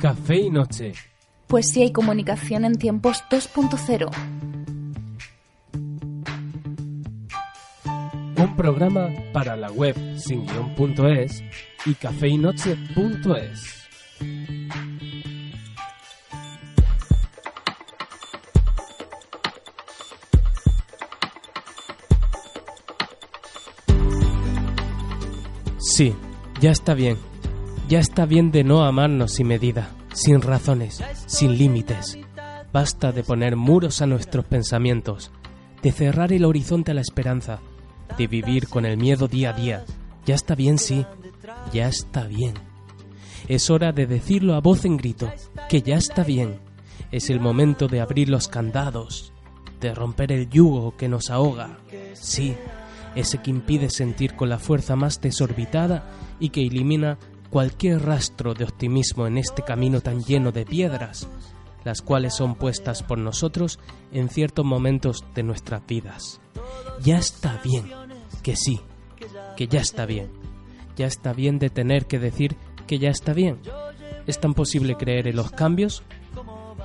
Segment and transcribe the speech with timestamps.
[0.00, 0.92] Café y noche.
[1.48, 4.10] Pues sí hay comunicación en tiempos 2.0.
[8.36, 11.42] Un programa para la web sin guión.es
[11.84, 13.78] y cafeinoche.es.
[25.98, 26.14] Sí,
[26.60, 27.16] ya está bien.
[27.88, 32.16] Ya está bien de no amarnos sin medida, sin razones, sin límites.
[32.72, 35.32] Basta de poner muros a nuestros pensamientos,
[35.82, 37.58] de cerrar el horizonte a la esperanza,
[38.16, 39.84] de vivir con el miedo día a día.
[40.24, 41.04] Ya está bien, sí,
[41.72, 42.54] ya está bien.
[43.48, 45.28] Es hora de decirlo a voz en grito,
[45.68, 46.60] que ya está bien.
[47.10, 49.32] Es el momento de abrir los candados,
[49.80, 51.80] de romper el yugo que nos ahoga.
[52.14, 52.54] Sí,
[53.14, 56.04] ese que impide sentir con la fuerza más desorbitada
[56.40, 57.18] y que elimina
[57.50, 61.28] cualquier rastro de optimismo en este camino tan lleno de piedras,
[61.84, 63.78] las cuales son puestas por nosotros
[64.12, 66.40] en ciertos momentos de nuestras vidas.
[67.02, 67.86] Ya está bien,
[68.42, 68.80] que sí,
[69.56, 70.30] que ya está bien.
[70.96, 73.58] Ya está bien de tener que decir que ya está bien.
[74.26, 76.02] Es tan posible creer en los cambios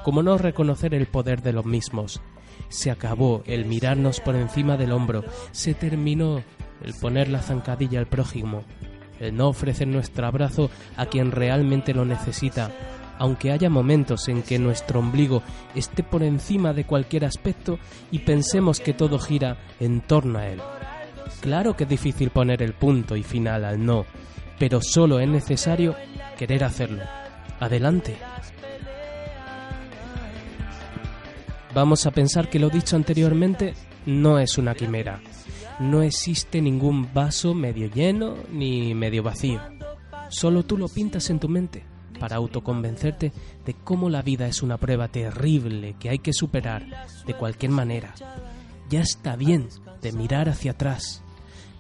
[0.04, 2.22] como no reconocer el poder de los mismos.
[2.70, 6.44] Se acabó el mirarnos por encima del hombro, se terminó
[6.84, 8.64] el poner la zancadilla al prójimo,
[9.20, 12.72] el no ofrecer nuestro abrazo a quien realmente lo necesita,
[13.18, 15.44] aunque haya momentos en que nuestro ombligo
[15.76, 17.80] esté por encima de cualquier aspecto
[18.12, 20.60] y pensemos que todo gira en torno a él.
[21.42, 24.06] Claro que es difícil poner el punto y final al no,
[24.60, 25.96] pero solo es necesario
[26.38, 27.04] querer hacerlo.
[27.60, 28.18] Adelante.
[31.74, 33.74] Vamos a pensar que lo dicho anteriormente
[34.06, 35.22] no es una quimera.
[35.80, 39.60] No existe ningún vaso medio lleno ni medio vacío.
[40.30, 41.84] Solo tú lo pintas en tu mente
[42.20, 43.32] para autoconvencerte
[43.66, 48.14] de cómo la vida es una prueba terrible que hay que superar de cualquier manera.
[48.90, 49.68] Ya está bien
[50.00, 51.24] de mirar hacia atrás.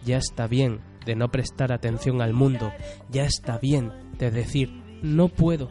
[0.05, 2.73] Ya está bien de no prestar atención al mundo.
[3.11, 4.71] Ya está bien de decir
[5.03, 5.69] no puedo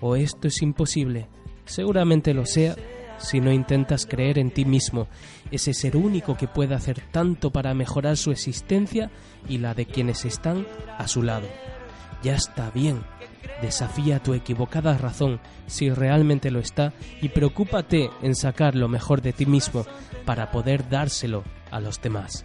[0.00, 1.28] o esto es imposible.
[1.66, 2.74] Seguramente lo sea
[3.20, 5.06] si no intentas creer en ti mismo,
[5.50, 9.10] ese ser único que puede hacer tanto para mejorar su existencia
[9.48, 10.66] y la de quienes están
[10.98, 11.46] a su lado.
[12.22, 13.02] Ya está bien.
[13.62, 19.32] Desafía tu equivocada razón si realmente lo está y preocúpate en sacar lo mejor de
[19.32, 19.84] ti mismo
[20.24, 22.44] para poder dárselo a los demás.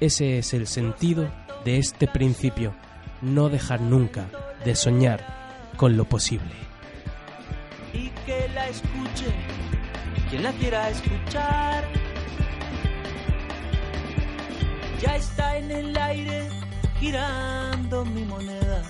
[0.00, 1.30] Ese es el sentido
[1.64, 2.74] de este principio,
[3.20, 4.26] no dejar nunca
[4.64, 6.71] de soñar con lo posible.
[7.92, 9.32] Y que la escuche
[10.32, 11.84] quien la quiera escuchar.
[14.98, 16.48] Ya está en el aire
[16.98, 18.82] girando mi moneda.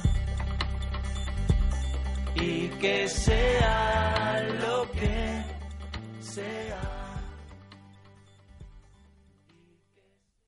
[2.37, 5.43] Y que sea lo que
[6.21, 6.92] sea.